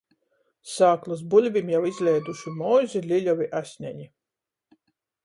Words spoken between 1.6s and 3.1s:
jau izleiduši mozi,